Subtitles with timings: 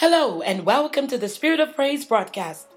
[0.00, 2.68] Hello, and welcome to the Spirit of Praise broadcast.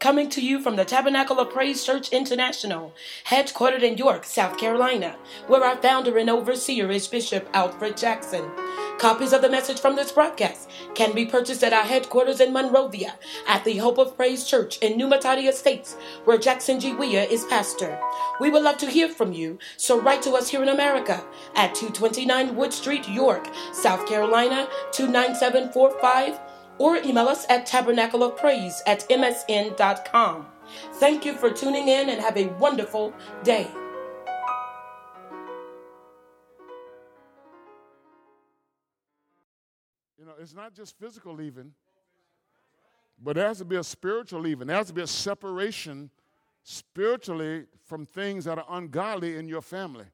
[0.00, 2.92] Coming to you from the Tabernacle of Praise Church International,
[3.26, 5.14] headquartered in York, South Carolina,
[5.46, 8.50] where our founder and overseer is Bishop Alfred Jackson.
[8.98, 13.14] Copies of the message from this broadcast can be purchased at our headquarters in Monrovia
[13.46, 15.94] at the Hope of Praise Church in New Matadi Estates,
[16.24, 16.94] where Jackson G.
[16.94, 17.96] Weah is pastor.
[18.40, 21.22] We would love to hear from you, so write to us here in America
[21.54, 26.40] at 229 Wood Street, York, South Carolina 29745
[26.78, 30.46] or email us at tabernacleofpraise at msn.com.
[30.94, 33.12] Thank you for tuning in and have a wonderful
[33.42, 33.68] day.
[40.18, 41.72] You know, it's not just physical leaving,
[43.22, 44.66] but there has to be a spiritual leaving.
[44.66, 46.10] There has to be a separation
[46.62, 50.06] spiritually from things that are ungodly in your family.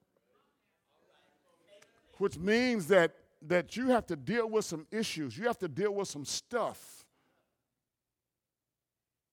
[2.18, 5.94] Which means that, that you have to deal with some issues, you have to deal
[5.94, 7.04] with some stuff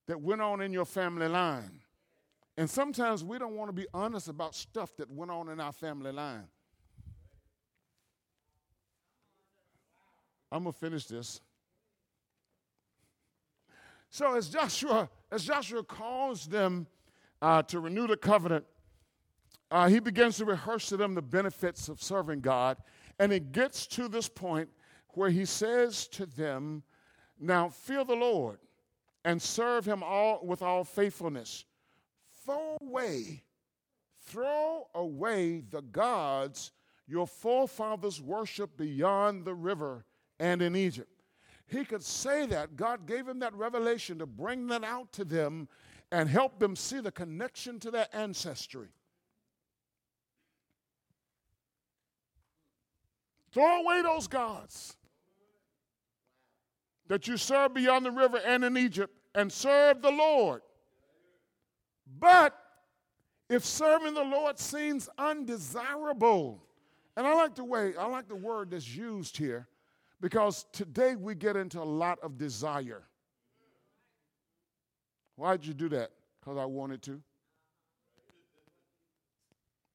[0.08, 1.82] that went on in your family line.
[2.58, 5.74] And sometimes we don't want to be honest about stuff that went on in our
[5.74, 6.48] family line.
[10.52, 11.42] I'm gonna finish this.
[14.10, 16.88] So as Joshua, as Joshua calls them
[17.42, 18.66] uh, to renew the covenant,
[19.70, 22.78] uh, he begins to rehearse to them the benefits of serving God,
[23.20, 24.70] and it gets to this point
[25.10, 26.84] where he says to them,
[27.40, 28.60] "Now fear the Lord
[29.24, 31.66] and serve Him all with all faithfulness.
[32.44, 33.44] Throw away,
[34.26, 36.72] throw away the gods
[37.08, 40.06] your forefathers worshiped beyond the river."
[40.40, 41.10] and in Egypt.
[41.68, 42.76] He could say that.
[42.76, 45.68] God gave him that revelation to bring that out to them
[46.12, 48.90] and help them see the connection to their ancestry.
[53.56, 54.98] Throw away those gods
[57.08, 60.62] that you serve beyond the river and in Egypt and serve the Lord.
[62.20, 62.54] But
[63.50, 66.64] if serving the Lord seems undesirable,
[67.16, 69.70] and I like the way, I like the word that's used here
[70.20, 73.04] because today we get into a lot of desire.
[75.38, 76.12] Why'd you do that?
[76.42, 77.22] Because I wanted to.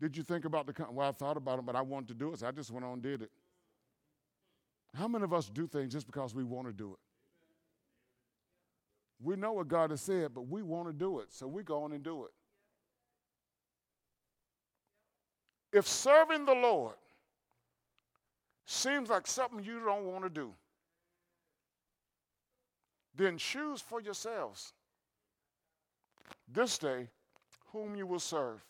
[0.01, 2.33] Did you think about the, well, I thought about it, but I wanted to do
[2.33, 3.31] it, so I just went on and did it.
[4.95, 6.99] How many of us do things just because we want to do it?
[9.23, 11.83] We know what God has said, but we want to do it, so we go
[11.85, 12.31] on and do it.
[15.73, 16.97] If serving the Lord
[18.67, 20.53] seems like something you don't want to do,
[23.15, 24.73] then choose for yourselves
[26.53, 27.09] this day
[27.73, 28.65] whom you will serve,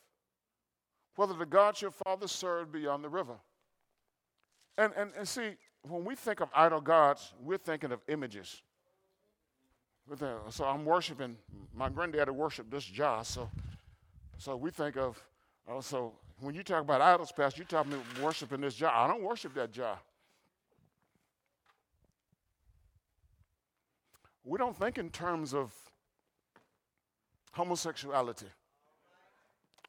[1.16, 3.36] whether the gods your father served beyond the river.
[4.76, 8.62] And, and, and see, when we think of idol gods, we're thinking of images.
[10.50, 11.36] So I'm worshiping,
[11.74, 13.48] my granddaddy worshiped this jar, so,
[14.38, 15.22] so we think of,
[15.70, 18.92] uh, So when you talk about idols, Pastor, you talking about worshiping this jar.
[18.92, 19.98] I don't worship that jar.
[24.42, 25.72] We don't think in terms of
[27.52, 28.46] homosexuality.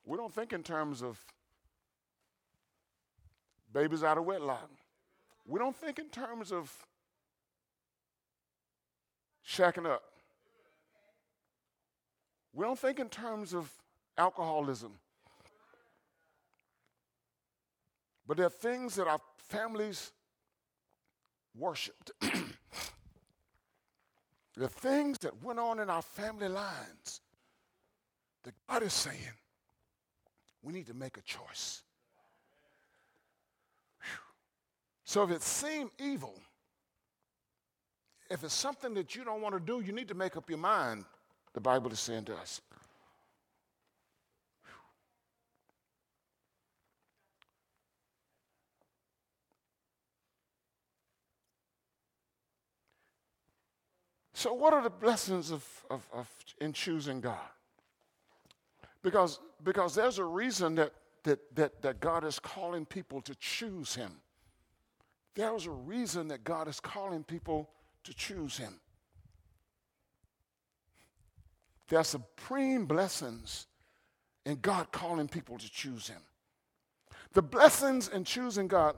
[0.06, 1.20] We don't think in terms of
[3.74, 4.70] babies out of wedlock.
[5.52, 6.74] We don't think in terms of
[9.46, 10.02] shacking up.
[12.54, 13.70] We don't think in terms of
[14.18, 14.94] alcoholism.
[18.26, 19.20] But there are things that our
[19.50, 20.14] families
[21.54, 22.12] worshiped.
[24.58, 27.20] are things that went on in our family lines
[28.44, 29.18] that God is saying
[30.64, 31.82] we need to make a choice.
[34.00, 34.20] Whew.
[35.12, 36.34] So if it seemed evil,
[38.30, 40.58] if it's something that you don't want to do, you need to make up your
[40.58, 41.04] mind,
[41.52, 42.62] the Bible is saying to us.
[54.32, 56.30] So, what are the blessings of, of, of,
[56.62, 57.36] in choosing God?
[59.04, 60.94] Because, because there's a reason that,
[61.24, 64.14] that, that, that God is calling people to choose Him.
[65.36, 67.70] There's a reason that God is calling people
[68.04, 68.80] to choose Him.
[71.88, 73.68] There are supreme blessings
[74.46, 76.22] in God calling people to choose Him.
[77.34, 78.96] The blessings in choosing God,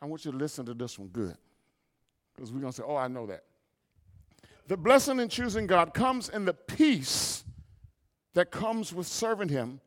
[0.00, 1.36] I want you to listen to this one good.
[2.34, 3.44] Because we're going to say, oh, I know that.
[4.68, 7.44] The blessing in choosing God comes in the peace
[8.34, 9.80] that comes with serving Him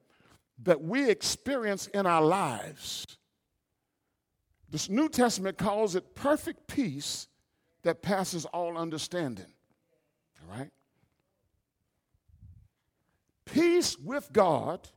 [0.64, 3.06] that we experience in our lives.
[4.70, 7.28] This New Testament calls it perfect peace
[7.84, 9.46] that passes all understanding.
[10.42, 10.72] All right?
[13.46, 14.88] Peace with God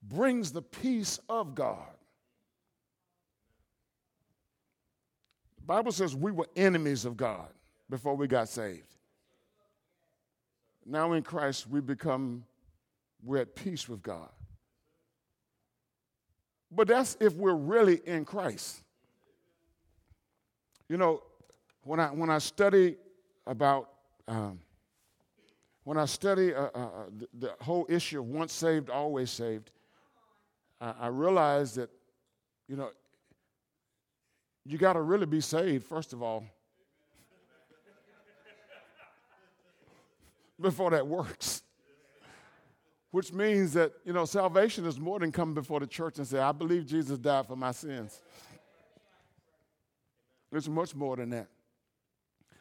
[0.00, 1.88] brings the peace of God.
[5.56, 7.48] The Bible says we were enemies of God
[7.90, 8.94] before we got saved.
[10.86, 12.44] Now in Christ, we become,
[13.22, 14.28] we're at peace with God.
[16.70, 18.83] But that's if we're really in Christ.
[20.94, 21.24] You know,
[21.82, 22.94] when I, when I study
[23.48, 23.88] about,
[24.28, 24.60] um,
[25.82, 26.88] when I study uh, uh, uh
[27.18, 29.72] the, the, whole issue of once saved, always saved,
[30.80, 31.90] I, I realize that,
[32.68, 32.90] you know,
[34.64, 36.44] you got to really be saved, first of all,
[40.60, 41.64] before that works.
[43.10, 46.38] Which means that, you know, salvation is more than coming before the church and say,
[46.38, 48.20] I believe Jesus died for my sins.
[50.56, 51.48] It's much more than that.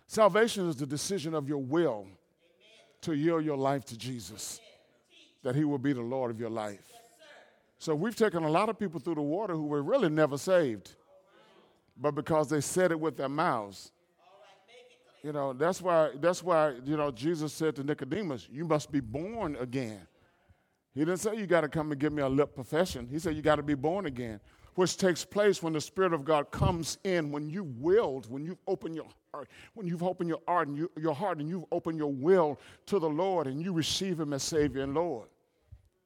[0.08, 2.08] Salvation is the decision of your will
[3.02, 4.60] to yield your life to Jesus,
[5.44, 6.92] that He will be the Lord of your life.
[7.78, 10.92] So we've taken a lot of people through the water who were really never saved,
[11.98, 13.92] but because they said it with their mouths.
[15.22, 19.00] You know, that's why, that's why, you know, Jesus said to Nicodemus, You must be
[19.00, 20.06] born again.
[20.94, 23.08] He didn't say you got to come and give me a lip profession.
[23.10, 24.40] He said you got to be born again,
[24.76, 28.62] which takes place when the Spirit of God comes in, when you willed, when you've
[28.68, 31.98] opened your heart, when you've opened your heart and you, your heart and you've opened
[31.98, 35.28] your will to the Lord and you receive Him as Savior and Lord.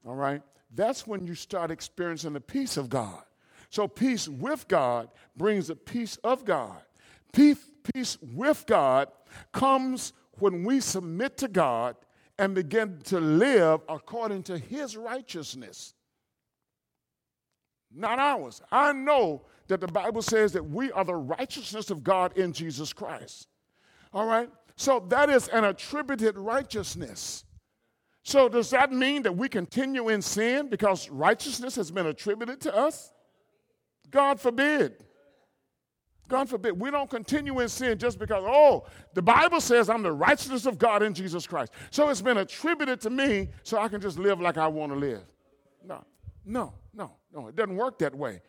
[0.06, 0.42] All right?
[0.74, 3.24] That's when you start experiencing the peace of God.
[3.70, 6.82] So peace with God brings the peace of God.
[7.34, 7.60] Peace,
[7.94, 9.10] peace with God
[9.52, 11.96] comes when we submit to God
[12.40, 15.94] and begin to live according to his righteousness,
[17.94, 18.62] not ours.
[18.72, 22.94] I know that the Bible says that we are the righteousness of God in Jesus
[22.94, 23.48] Christ.
[24.14, 24.50] All right?
[24.76, 27.44] So that is an attributed righteousness.
[28.24, 32.76] So does that mean that we continue in sin because righteousness has been attributed to
[32.76, 33.12] us?
[34.10, 35.04] God forbid.
[36.28, 40.12] God forbid, we don't continue in sin just because, oh, the Bible says I'm the
[40.12, 41.72] righteousness of God in Jesus Christ.
[41.90, 44.98] So it's been attributed to me so I can just live like I want to
[44.98, 45.24] live.
[45.86, 46.04] No,
[46.46, 46.74] no,
[47.38, 47.48] no.
[47.48, 48.42] It doesn't work that way.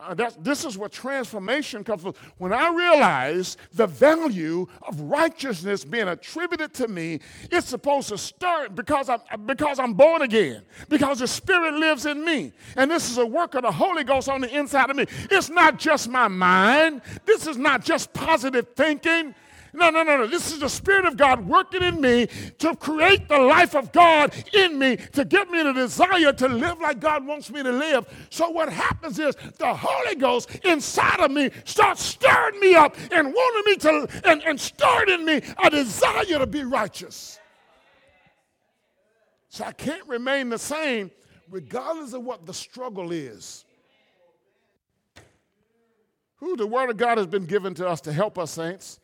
[0.00, 2.14] Uh, this is what transformation comes from.
[2.38, 7.20] When I realize the value of righteousness being attributed to me,
[7.50, 12.24] it's supposed to start because I'm, because I'm born again, because the Spirit lives in
[12.24, 12.52] me.
[12.76, 15.04] And this is a work of the Holy Ghost on the inside of me.
[15.30, 19.34] It's not just my mind, this is not just positive thinking.
[19.74, 20.26] No, no, no, no.
[20.26, 22.28] This is the Spirit of God working in me
[22.58, 26.78] to create the life of God in me, to give me the desire to live
[26.80, 28.06] like God wants me to live.
[28.28, 33.32] So, what happens is the Holy Ghost inside of me starts stirring me up and
[33.32, 37.40] wanting me to, and, and starting me a desire to be righteous.
[39.48, 41.10] So, I can't remain the same
[41.48, 43.64] regardless of what the struggle is.
[46.36, 48.98] Who the Word of God has been given to us to help us, saints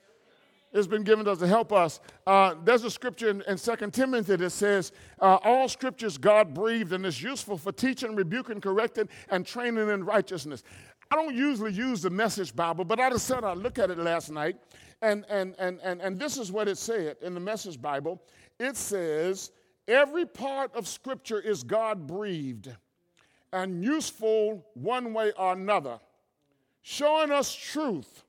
[0.75, 2.01] has been given to us to help us.
[2.27, 6.93] Uh, there's a scripture in, in 2 Timothy that says, uh, All scriptures God breathed
[6.93, 10.63] and is useful for teaching, rebuking, correcting, and training in righteousness.
[11.11, 14.31] I don't usually use the message Bible, but I decided I'd look at it last
[14.31, 14.57] night,
[15.01, 18.23] and, and, and, and, and this is what it said in the message Bible.
[18.59, 19.51] It says,
[19.87, 22.71] Every part of scripture is God breathed
[23.55, 25.99] and useful one way or another,
[26.83, 28.25] showing us truth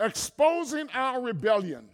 [0.00, 1.88] exposing our rebellion,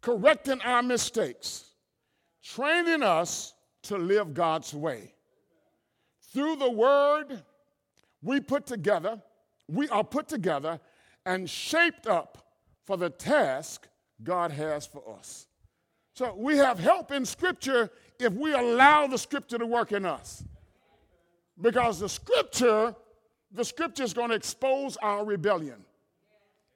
[0.00, 1.70] correcting our mistakes,
[2.42, 5.14] training us to live God's way.
[6.32, 7.42] Through the word
[8.22, 9.22] we put together,
[9.68, 10.80] we are put together
[11.24, 12.52] and shaped up
[12.84, 13.86] for the task
[14.22, 15.46] God has for us.
[16.14, 20.42] So we have help in Scripture if we allow the Scripture to work in us.
[21.60, 22.94] Because the Scripture
[23.52, 25.84] the scripture is going to expose our rebellion.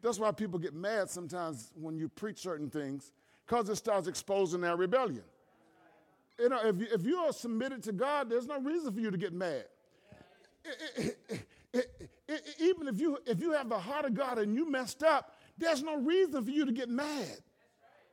[0.03, 3.13] That's why people get mad sometimes when you preach certain things,
[3.47, 5.23] because it starts exposing their rebellion.
[6.39, 9.11] You know, if you, if you are submitted to God, there's no reason for you
[9.11, 9.65] to get mad.
[10.65, 11.19] It,
[11.73, 11.91] it,
[12.29, 15.37] it, even if you, if you have the heart of God and you messed up,
[15.59, 17.39] there's no reason for you to get mad.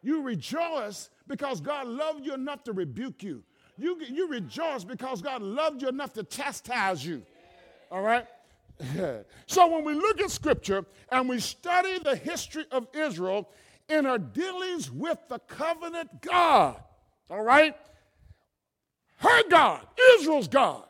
[0.02, 3.44] You rejoice because God loved you enough to rebuke you.
[3.78, 7.24] You, you rejoice because God loved you enough to chastise you.
[7.92, 8.26] All right?
[9.46, 13.50] so when we look at scripture and we study the history of Israel
[13.90, 16.82] in our dealings with the covenant God,
[17.30, 17.76] all right?
[19.18, 20.84] Her God, Israel's God,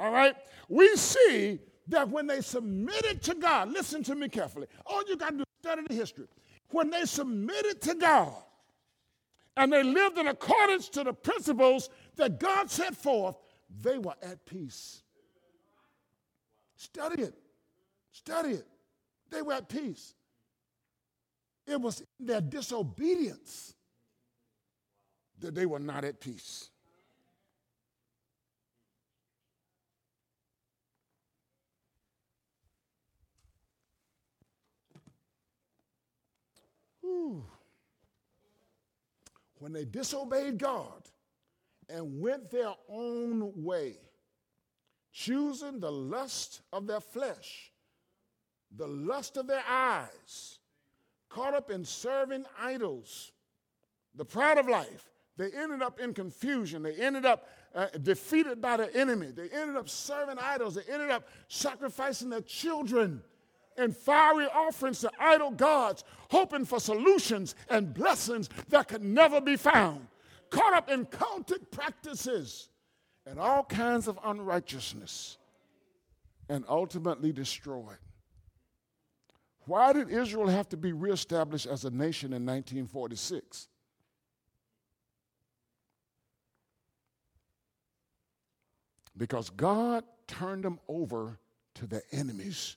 [0.00, 0.34] all right?
[0.68, 1.58] We see
[1.88, 4.66] that when they submitted to God, listen to me carefully.
[4.86, 6.26] All you got to do is study the history.
[6.70, 8.34] When they submitted to God
[9.56, 13.36] and they lived in accordance to the principles that God set forth,
[13.82, 15.02] they were at peace.
[16.78, 17.34] Study it.
[18.12, 18.66] Study it.
[19.30, 20.14] They were at peace.
[21.66, 23.74] It was their disobedience
[25.40, 26.70] that they were not at peace.
[39.58, 41.02] When they disobeyed God
[41.88, 43.96] and went their own way,
[45.18, 47.72] choosing the lust of their flesh,
[48.76, 50.60] the lust of their eyes,
[51.28, 53.32] caught up in serving idols,
[54.14, 56.82] the pride of life, they ended up in confusion.
[56.82, 59.28] They ended up uh, defeated by the enemy.
[59.28, 60.74] They ended up serving idols.
[60.74, 63.22] They ended up sacrificing their children
[63.76, 69.56] and fiery offerings to idol gods, hoping for solutions and blessings that could never be
[69.56, 70.08] found.
[70.50, 72.68] Caught up in cultic practices
[73.28, 75.38] and all kinds of unrighteousness,
[76.48, 77.98] and ultimately destroyed.
[79.66, 83.68] Why did Israel have to be reestablished as a nation in 1946?
[89.16, 91.38] Because God turned them over
[91.74, 92.76] to the enemies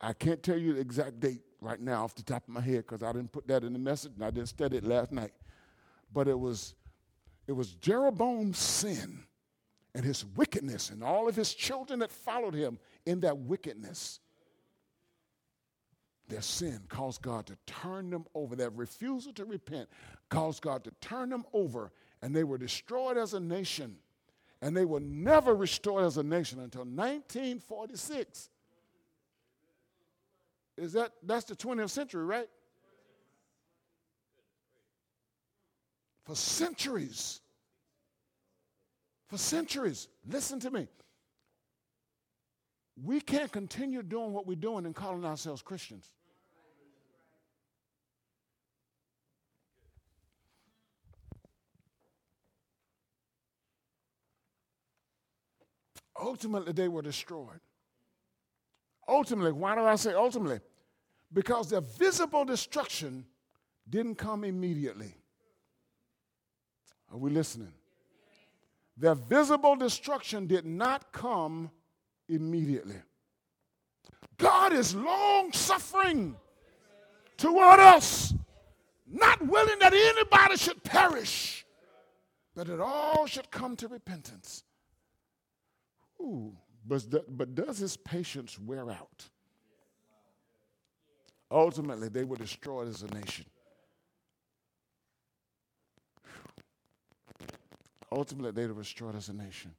[0.00, 2.84] I can't tell you the exact date right now off the top of my head
[2.86, 5.32] because I didn't put that in the message and I didn't study it last night.
[6.12, 6.74] But it was
[7.46, 9.24] it was Jeroboam's sin
[9.94, 14.20] and his wickedness and all of his children that followed him in that wickedness.
[16.28, 18.56] Their sin caused God to turn them over.
[18.56, 19.88] Their refusal to repent
[20.28, 23.96] caused God to turn them over, and they were destroyed as a nation.
[24.60, 28.48] And they were never restored as a nation until 1946
[30.76, 32.48] is that that's the 20th century, right?
[36.26, 37.40] For centuries.
[39.28, 40.08] For centuries.
[40.28, 40.88] Listen to me.
[43.02, 46.10] We can't continue doing what we're doing and calling ourselves Christians.
[56.20, 57.60] Ultimately, they were destroyed.
[59.06, 60.60] Ultimately, why do I say ultimately?
[61.32, 63.26] Because the visible destruction
[63.88, 65.14] didn't come immediately.
[67.12, 67.72] Are we listening?
[68.96, 71.70] The visible destruction did not come
[72.28, 72.96] immediately.
[74.38, 76.36] God is long suffering
[77.36, 78.34] toward us,
[79.06, 81.64] not willing that anybody should perish,
[82.54, 84.64] but that all should come to repentance.
[86.20, 86.56] Ooh.
[86.86, 89.28] But, but does his patience wear out?
[91.50, 93.44] Ultimately, they were destroyed as a nation.
[98.12, 99.72] Ultimately, they destroyed as a nation.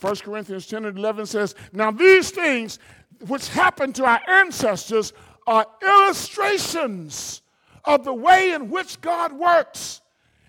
[0.00, 2.78] 1 Corinthians 10 and 11 says, Now these things
[3.26, 5.12] which happened to our ancestors
[5.46, 7.42] are illustrations
[7.84, 10.00] of the way in which God works.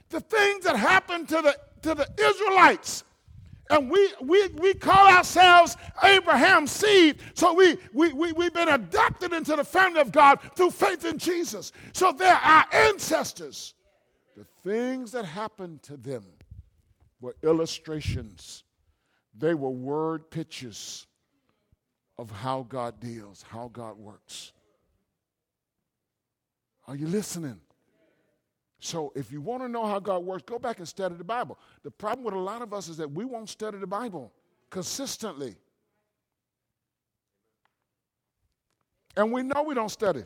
[0.10, 3.04] The things that happened to the, to the Israelites
[3.70, 7.20] and we, we, we call ourselves Abraham's seed.
[7.34, 11.18] So we, we, we, we've been adopted into the family of God through faith in
[11.18, 11.72] Jesus.
[11.94, 13.74] So they're our ancestors.
[14.36, 16.24] The things that happened to them
[17.24, 18.66] were illustrations,
[19.34, 21.08] they were word pictures
[22.18, 24.52] of how God deals, how God works.
[26.86, 27.62] Are you listening?
[28.82, 31.58] So if you want to know how God works, go back and study the Bible.
[31.84, 34.34] The problem with a lot of us is that we won't study the Bible
[34.70, 35.56] consistently.
[39.16, 40.26] And we know we don't study.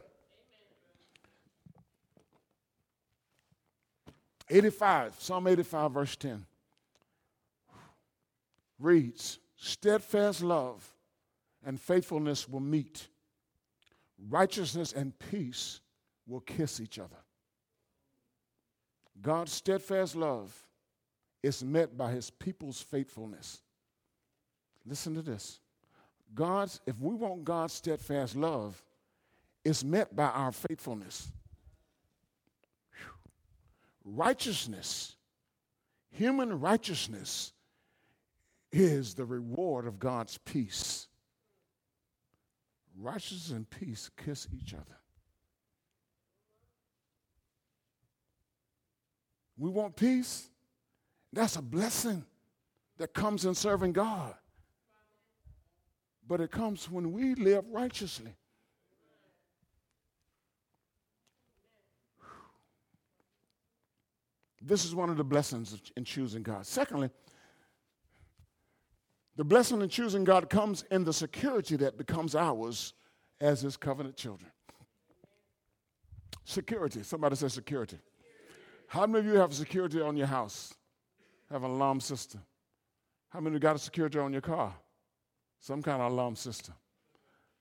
[4.50, 6.44] 85, Psalm 85, verse 10
[8.80, 10.88] reads Steadfast love
[11.66, 13.08] and faithfulness will meet,
[14.30, 15.82] righteousness and peace
[16.28, 17.18] will kiss each other.
[19.22, 20.56] God's steadfast love
[21.42, 23.62] is met by his people's faithfulness.
[24.86, 25.60] Listen to this.
[26.34, 28.82] God's, if we want God's steadfast love,
[29.66, 31.30] it's met by our faithfulness.
[32.92, 34.14] Whew.
[34.16, 35.16] Righteousness,
[36.10, 37.54] human righteousness,
[38.72, 41.08] is the reward of God's peace.
[43.00, 44.98] Righteousness and peace kiss each other.
[49.58, 50.50] We want peace.
[51.34, 52.26] That's a blessing
[52.98, 54.36] that comes in serving God.
[56.28, 58.34] but it comes when we live righteously.
[64.62, 66.66] This is one of the blessings in choosing God.
[66.66, 67.10] Secondly,
[69.38, 72.94] the blessing in choosing God comes in the security that becomes ours
[73.40, 74.52] as His covenant children.
[76.44, 77.04] Security.
[77.04, 78.00] Somebody says security.
[78.88, 80.74] How many of you have security on your house?
[81.52, 82.42] Have an alarm system?
[83.30, 84.74] How many of you got a security on your car?
[85.60, 86.74] Some kind of alarm system.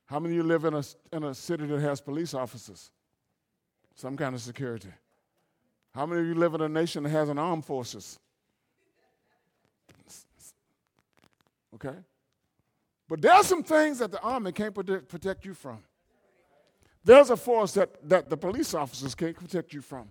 [0.07, 2.91] How many of you live in a, in a city that has police officers?
[3.97, 4.91] Some kind of security.
[5.95, 8.19] How many of you live in a nation that has an armed forces?
[11.77, 11.97] Okay?
[13.09, 15.79] But there are some things that the army can't protect, protect you from.
[17.05, 20.09] There's a force that, that the police officers can't protect you from.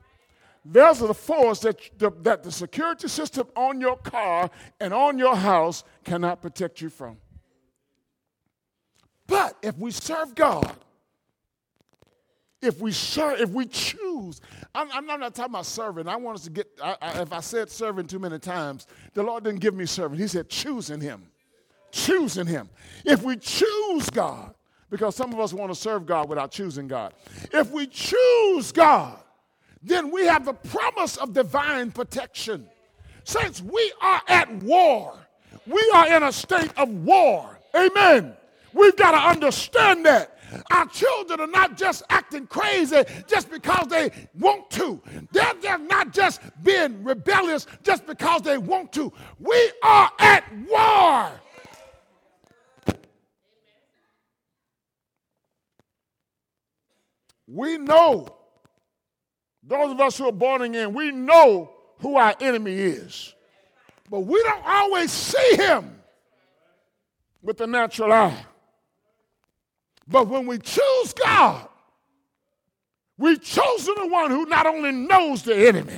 [0.64, 5.36] There's a force that the, that the security system on your car and on your
[5.36, 7.18] house cannot protect you from.
[9.28, 10.76] But if we serve God,
[12.62, 14.42] if we serve, if we choose,
[14.74, 16.08] I'm, I'm, not talking about serving.
[16.08, 16.68] I want us to get.
[16.82, 20.18] I, I, if I said serving too many times, the Lord didn't give me serving.
[20.18, 21.28] He said choosing Him,
[21.96, 22.70] choosing Him.
[23.06, 24.54] If we choose God,
[24.90, 27.14] because some of us want to serve God without choosing God.
[27.52, 29.18] If we choose God,
[29.82, 32.68] then we have the promise of divine protection.
[33.24, 35.18] Since we are at war.
[35.66, 37.60] We are in a state of war.
[37.76, 38.34] Amen.
[38.74, 40.38] We've got to understand that.
[40.72, 45.02] Our children are not just acting crazy just because they want to.
[45.32, 49.12] They're, they're not just being rebellious just because they want to.
[49.40, 51.32] We are at war.
[57.48, 58.28] We know
[59.64, 63.34] those of us who are born again, we know who our enemy is.
[64.10, 66.02] But we don't always see him
[67.42, 68.46] with the natural eye.
[70.08, 71.68] But when we choose God,
[73.18, 75.98] we've chosen the one who not only knows the enemy,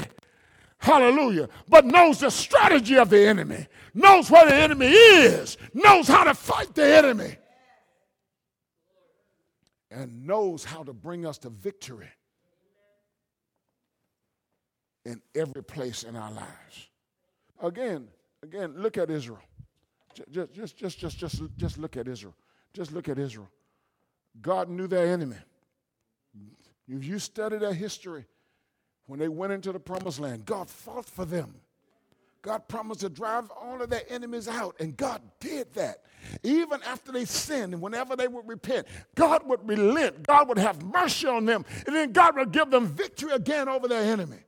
[0.77, 6.23] hallelujah, but knows the strategy of the enemy, knows where the enemy is, knows how
[6.23, 7.35] to fight the enemy,
[9.91, 12.09] and knows how to bring us to victory
[15.05, 16.89] in every place in our lives.
[17.61, 18.07] Again,
[18.43, 19.39] again, look at Israel.
[20.29, 22.35] Just, just, just, just, just, just look at Israel.
[22.73, 23.49] Just look at Israel.
[24.41, 25.37] God knew their enemy.
[26.87, 28.25] If you study their history,
[29.05, 31.55] when they went into the promised land, God fought for them.
[32.47, 36.03] God promised to drive all of their enemies out, and God did that.
[36.43, 40.25] Even after they sinned, and whenever they would repent, God would relent.
[40.25, 43.89] God would have mercy on them, and then God would give them victory again over
[43.89, 44.39] their enemy.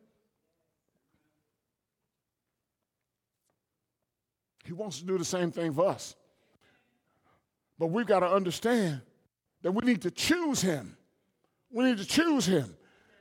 [4.64, 6.16] He wants to do the same thing for us.
[7.78, 9.02] But we've got to understand
[9.62, 10.96] that we need to choose Him.
[11.70, 12.78] We need to choose Him.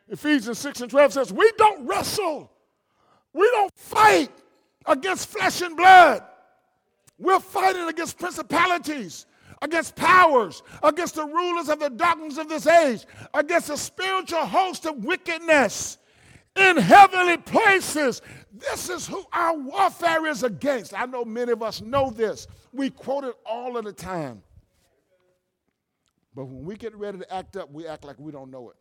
[0.08, 2.52] Ephesians 6 and 12 says, We don't wrestle,
[3.32, 4.30] we don't fight
[4.88, 6.22] against flesh and blood.
[7.18, 9.26] We're fighting against principalities,
[9.60, 14.86] against powers, against the rulers of the darkness of this age, against the spiritual host
[14.86, 15.98] of wickedness
[16.56, 18.22] in heavenly places.
[18.52, 20.98] This is who our warfare is against.
[20.98, 22.46] I know many of us know this.
[22.72, 24.42] We quote it all of the time.
[26.34, 28.76] But when we get ready to act up, we act like we don't know it.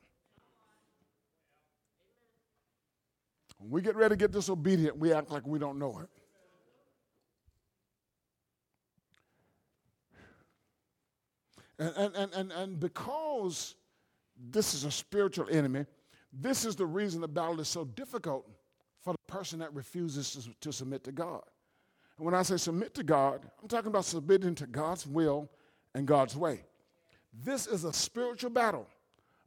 [3.58, 6.10] When we get ready to get disobedient, we act like we don't know it.
[11.80, 13.76] And, and, and, and because
[14.50, 15.86] this is a spiritual enemy,
[16.34, 18.48] this is the reason the battle is so difficult
[19.02, 21.44] for the person that refuses to, to submit to God.
[22.18, 25.50] And when I say submit to God, I'm talking about submitting to God's will
[25.94, 26.62] and God's way.
[27.44, 28.88] This is a spiritual battle,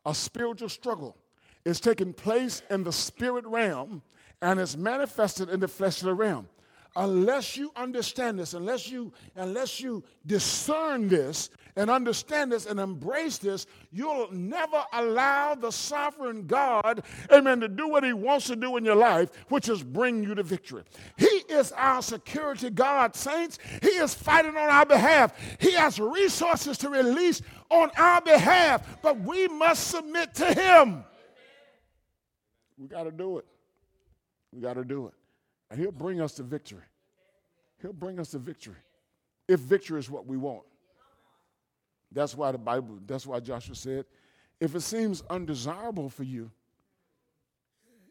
[0.06, 1.16] a spiritual struggle.
[1.64, 4.02] It's taking place in the spirit realm
[4.42, 6.48] and it's manifested in the fleshly realm
[6.96, 13.38] unless you understand this, unless you, unless you discern this and understand this and embrace
[13.38, 18.76] this, you'll never allow the sovereign God, amen, to do what he wants to do
[18.76, 20.82] in your life, which is bring you to victory.
[21.16, 23.58] He is our security God, saints.
[23.82, 25.32] He is fighting on our behalf.
[25.60, 31.04] He has resources to release on our behalf, but we must submit to him.
[32.80, 33.44] We got to do it.
[34.52, 35.14] We got to do it.
[35.70, 36.82] And he'll bring us to victory.
[37.80, 38.80] He'll bring us to victory.
[39.46, 40.62] If victory is what we want.
[42.10, 44.04] That's why the Bible, that's why Joshua said,
[44.58, 46.50] if it seems undesirable for you,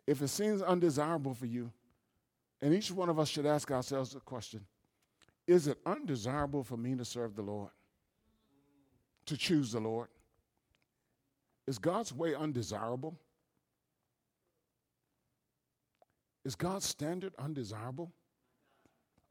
[0.08, 1.72] if it seems undesirable for you,
[2.62, 4.62] and each one of us should ask ourselves the question
[5.48, 7.72] is it undesirable for me to serve the Lord?
[9.30, 10.08] to choose the Lord?
[11.68, 13.16] Is God's way undesirable?
[16.46, 18.12] Is God's standard undesirable?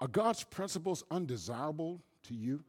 [0.00, 2.62] Are God's principles undesirable to you?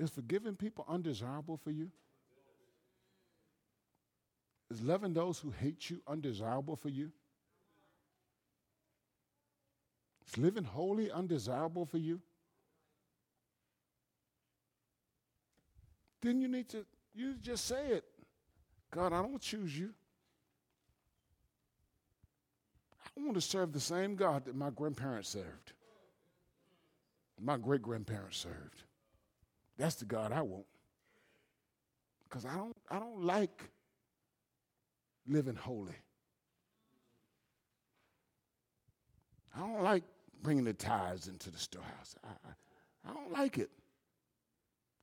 [0.00, 1.88] Is forgiving people undesirable for you?
[4.68, 7.12] Is loving those who hate you undesirable for you?
[10.32, 12.20] Is living holy undesirable for you?
[16.22, 18.04] Then you need to you just say it.
[18.90, 19.90] God, I don't choose you.
[23.04, 25.72] I want to serve the same God that my grandparents served.
[27.40, 28.84] My great grandparents served.
[29.76, 30.64] That's the God I want.
[32.28, 33.68] Because I don't, I don't like
[35.26, 35.96] living holy.
[39.54, 40.04] I don't like
[40.42, 42.16] bringing the tithes into the storehouse.
[42.24, 43.70] I, I, don't like it.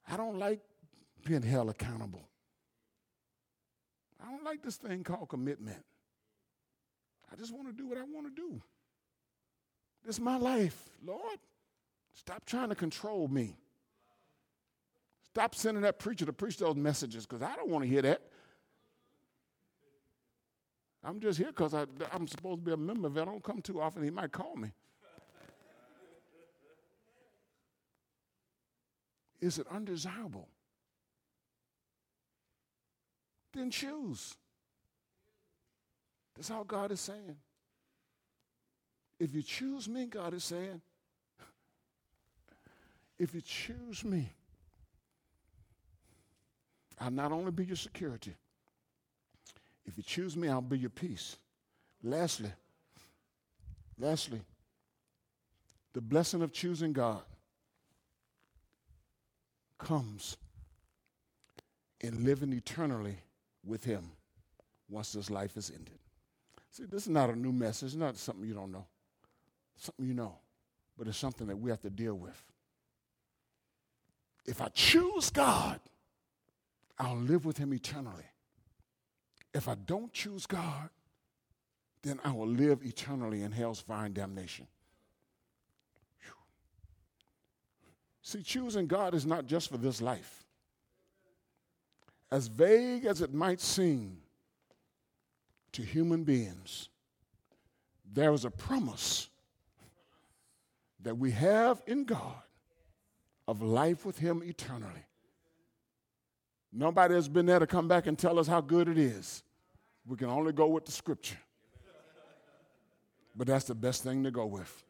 [0.08, 0.60] I don't like
[1.26, 2.28] being held accountable.
[4.22, 5.84] I don't like this thing called commitment.
[7.32, 8.62] I just want to do what I want to do.
[10.06, 10.90] This is my life.
[11.06, 11.40] Lord,
[12.14, 13.56] stop trying to control me.
[15.34, 18.22] Stop sending that preacher to preach those messages because I don't want to hear that.
[21.04, 23.08] I'm just here because I'm supposed to be a member.
[23.08, 24.72] If I don't come too often, he might call me.
[29.42, 30.48] Is it undesirable?
[33.54, 34.36] Then choose.
[36.36, 37.38] That's all God is saying.
[39.20, 40.82] If you choose me, God is saying,
[43.18, 44.32] if you choose me,
[47.00, 48.34] I'll not only be your security,
[49.86, 51.38] if you choose me, I'll be your peace.
[52.02, 52.52] Lastly,
[53.98, 54.42] lastly,
[55.94, 57.22] the blessing of choosing God
[59.80, 60.38] comes
[62.02, 63.18] in living eternally
[63.66, 64.12] with Him
[64.90, 65.98] once this life is ended.
[66.72, 68.86] See, this is not a new message, it's not something you don't know,
[69.78, 70.36] something you know,
[70.98, 72.40] but it's something that we have to deal with.
[74.46, 75.80] If I choose God,
[76.98, 78.26] I'll live with him eternally.
[79.54, 80.90] If I don't choose God,
[82.04, 84.68] then I will live eternally in hell's fire and damnation.
[86.22, 86.34] Whew.
[88.22, 90.44] See, choosing God is not just for this life.
[92.32, 94.18] As vague as it might seem
[95.72, 96.90] to human beings,
[98.12, 99.30] there is a promise
[101.02, 102.36] that we have in God
[103.48, 105.06] of life with Him eternally.
[106.72, 109.44] Nobody has been there to come back and tell us how good it is.
[110.06, 111.38] We can only go with the scripture.
[113.36, 114.84] But that's the best thing to go with.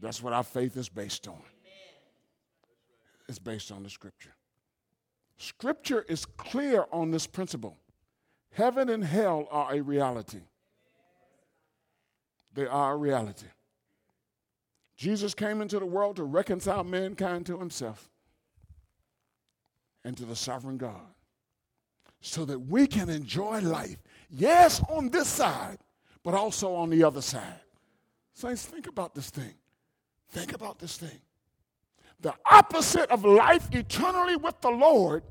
[0.00, 1.40] That's what our faith is based on.
[3.28, 4.34] It's based on the scripture.
[5.38, 7.78] Scripture is clear on this principle.
[8.52, 10.42] Heaven and hell are a reality.
[12.54, 13.46] They are a reality.
[14.96, 18.08] Jesus came into the world to reconcile mankind to himself
[20.04, 21.14] and to the sovereign God
[22.20, 23.98] so that we can enjoy life,
[24.30, 25.78] yes, on this side,
[26.22, 27.60] but also on the other side.
[28.32, 29.54] Saints, think about this thing.
[30.30, 31.20] Think about this thing.
[32.24, 35.22] The opposite of life eternally with the Lord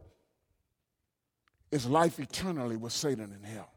[1.71, 3.71] is life eternally with Satan in hell.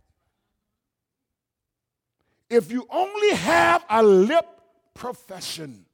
[2.51, 4.47] If you only have a lip
[4.93, 5.87] profession,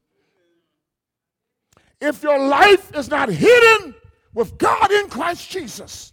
[2.01, 3.95] if your life is not hidden
[4.35, 6.13] with God in Christ Jesus.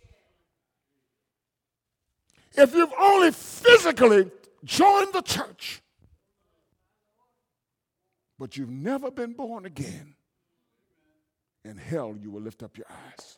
[2.53, 4.29] If you've only physically
[4.63, 5.81] joined the church,
[8.37, 10.13] but you've never been born again,
[11.63, 13.37] in hell you will lift up your eyes.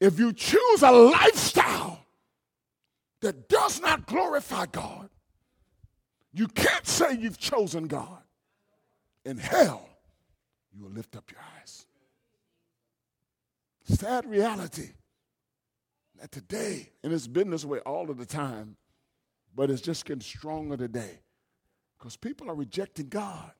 [0.00, 2.00] If you choose a lifestyle
[3.20, 5.08] that does not glorify God,
[6.32, 8.22] you can't say you've chosen God.
[9.24, 9.88] In hell,
[10.74, 11.86] you will lift up your eyes.
[13.84, 14.90] Sad reality
[16.20, 18.76] that today, and it's been this way all of the time,
[19.54, 21.20] but it's just getting stronger today
[21.98, 23.50] because people are rejecting God.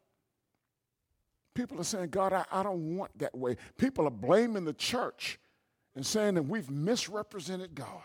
[1.57, 3.57] People are saying, God, I, I don't want that way.
[3.79, 5.41] People are blaming the church
[5.95, 8.03] and saying that we've misrepresented God.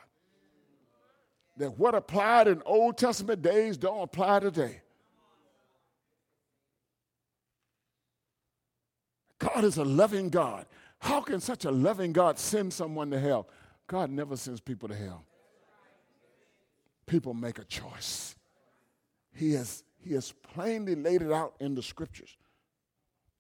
[1.57, 4.81] That what applied in Old Testament days don't apply today.
[9.37, 10.65] God is a loving God
[10.99, 13.47] How can such a loving God send someone to hell?
[13.87, 15.25] God never sends people to hell.
[17.07, 18.35] People make a choice.
[19.33, 22.37] He has, he has plainly laid it out in the scriptures.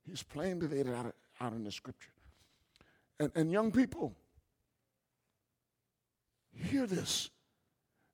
[0.07, 2.11] He's plainly laid it out, out in the scripture.
[3.19, 4.15] And, and young people,
[6.53, 7.29] hear this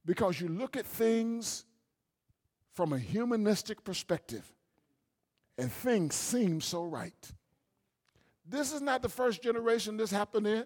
[0.06, 1.66] because you look at things
[2.74, 4.52] from a humanistic perspective
[5.58, 7.32] and things seem so right.
[8.50, 10.66] This is not the first generation this happened in.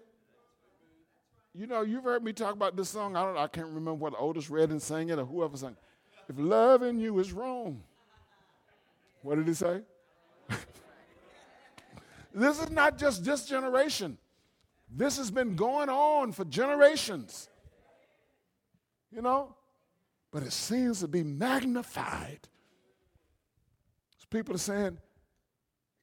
[1.54, 3.16] You know, you've heard me talk about this song.
[3.16, 5.76] I don't I can't remember what Otis and sang it or whoever sang.
[6.28, 7.82] If loving you is wrong.
[9.22, 9.82] What did he say?
[12.34, 14.18] this is not just this generation.
[14.90, 17.48] This has been going on for generations.
[19.10, 19.54] You know?
[20.30, 22.40] But it seems to be magnified.
[24.18, 24.98] So people are saying,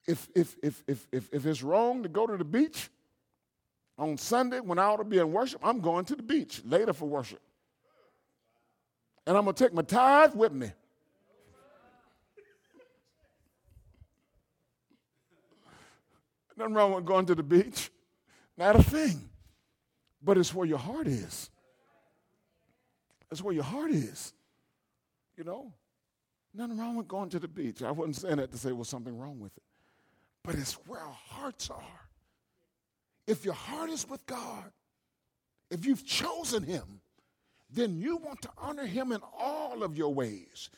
[0.07, 2.89] if, if, if, if, if, if it's wrong to go to the beach
[3.97, 6.93] on Sunday when I ought to be in worship, I'm going to the beach later
[6.93, 7.41] for worship.
[9.27, 10.71] And I'm going to take my tithe with me.
[16.59, 17.89] Nothing wrong with going to the beach.
[18.57, 19.29] Not a thing.
[20.21, 21.49] But it's where your heart is.
[23.31, 24.33] It's where your heart is.
[25.37, 25.71] You know?
[26.53, 27.81] Nothing wrong with going to the beach.
[27.81, 29.63] I wasn't saying that to say, well, something wrong with it.
[30.43, 32.01] But it's where our hearts are.
[33.25, 34.71] If your heart is with God,
[35.71, 36.99] if you've chosen Him,
[37.71, 40.69] then you want to honor Him in all of your ways.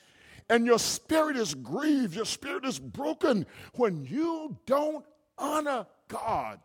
[0.47, 5.05] And your spirit is grieved, your spirit is broken when you don't
[5.41, 6.60] honor God.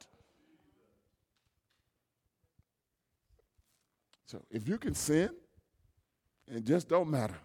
[4.27, 5.31] So if you can sin,
[6.47, 7.39] it just don't matter.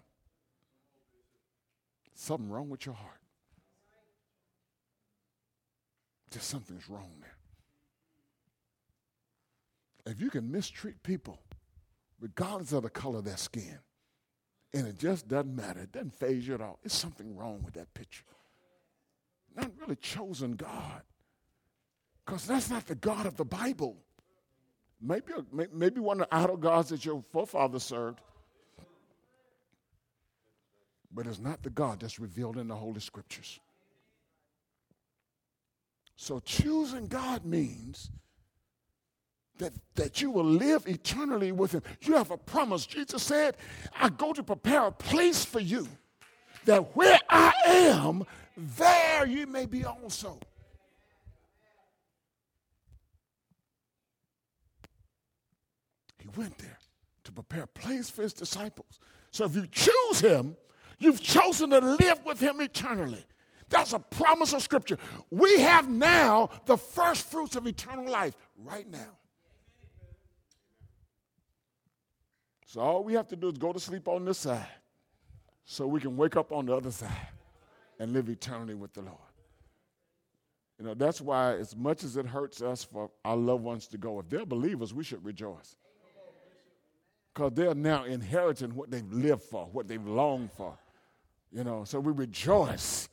[2.14, 3.18] Something wrong with your heart.
[6.30, 7.36] Just something's wrong there.
[10.14, 11.38] If you can mistreat people,
[12.20, 13.78] regardless of the color of their skin,
[14.74, 17.74] and it just doesn't matter, it doesn't phase you at all, there's something wrong with
[17.74, 18.24] that picture.
[19.54, 21.02] Not really chosen God.
[22.24, 23.96] Because that's not the God of the Bible.
[25.00, 25.32] Maybe,
[25.72, 28.20] maybe one of the idol gods that your forefathers served.
[31.12, 33.58] But it's not the God that's revealed in the Holy Scriptures.
[36.16, 38.10] So choosing God means
[39.58, 41.82] that, that you will live eternally with Him.
[42.00, 42.86] You have a promise.
[42.86, 43.56] Jesus said,
[44.00, 45.88] I go to prepare a place for you,
[46.64, 48.24] that where I am,
[48.56, 50.38] there you may be also.
[56.36, 56.78] Went there
[57.24, 59.00] to prepare a place for his disciples.
[59.30, 60.56] So if you choose him,
[60.98, 63.24] you've chosen to live with him eternally.
[63.68, 64.98] That's a promise of Scripture.
[65.30, 69.16] We have now the first fruits of eternal life right now.
[72.66, 74.66] So all we have to do is go to sleep on this side
[75.64, 77.28] so we can wake up on the other side
[77.98, 79.18] and live eternally with the Lord.
[80.78, 83.98] You know, that's why, as much as it hurts us for our loved ones to
[83.98, 85.76] go, if they're believers, we should rejoice.
[87.32, 90.76] Because they're now inheriting what they've lived for, what they've longed for.
[91.50, 93.08] You know, so we rejoice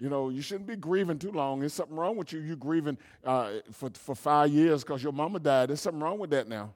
[0.00, 1.60] you know, you shouldn't be grieving too long.
[1.60, 2.40] There's something wrong with you.
[2.40, 5.70] You grieving uh, for, for five years because your mama died.
[5.70, 6.74] There's something wrong with that now.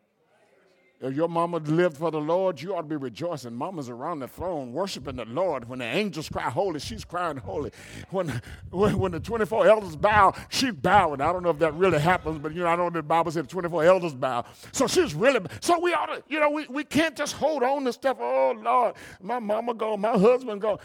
[1.01, 3.55] If your mama lived for the Lord, you ought to be rejoicing.
[3.55, 5.69] Mama's around the throne worshiping the Lord.
[5.69, 7.71] When the angels cry holy, she's crying holy.
[8.11, 11.21] When, when, when the 24 elders bow, she's bowing.
[11.21, 13.45] I don't know if that really happens, but you know, I know the Bible said
[13.45, 14.45] the 24 elders bow.
[14.73, 17.85] So she's really, so we ought to, you know, we, we can't just hold on
[17.85, 18.17] to stuff.
[18.19, 20.79] Oh, Lord, my mama gone, my husband gone.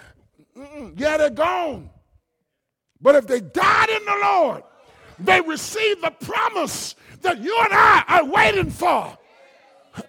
[0.56, 0.93] Mm-mm.
[0.95, 1.89] Yeah, they're gone.
[3.02, 4.63] But if they died in the Lord,
[5.17, 9.17] they received the promise that you and I are waiting for.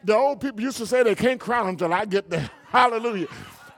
[0.02, 2.50] The old people used to say they can't crown until I get there.
[2.68, 3.28] Hallelujah.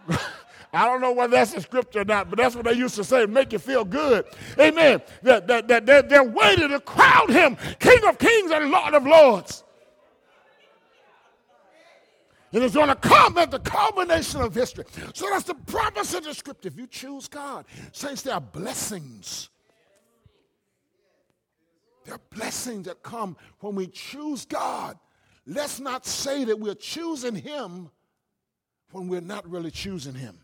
[0.72, 3.04] I don't know whether that's a scripture or not, but that's what they used to
[3.04, 4.26] say, make you feel good.
[4.58, 5.00] Amen.
[5.22, 9.06] That, that, that, that they're waiting to crown him King of kings and Lord of
[9.06, 9.64] lords.
[12.52, 14.84] And it's going to come at the culmination of history.
[15.14, 16.68] So that's the promise of the scripture.
[16.68, 19.48] If you choose God, saints, there are blessings.
[22.04, 24.96] There are blessings that come when we choose God.
[25.46, 27.90] Let's not say that we're choosing Him
[28.90, 30.38] when we're not really choosing Him.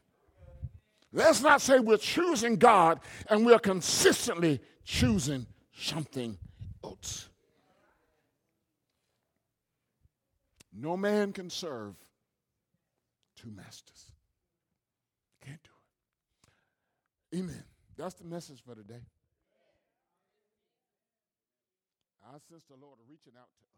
[1.12, 6.38] Let's not say we're choosing God and we're consistently choosing something
[6.83, 7.29] else.
[10.73, 11.95] No man can serve
[13.37, 14.07] two masters.
[15.45, 15.71] Can't do
[17.33, 17.38] it.
[17.41, 17.65] Amen.
[17.97, 19.03] That's the message for today.
[22.25, 23.72] I sense the Lord reaching out to.